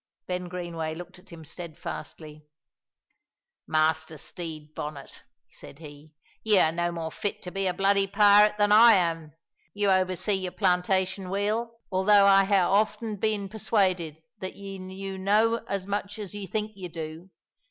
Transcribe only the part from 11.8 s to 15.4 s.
although I hae often been persuaded that ye knew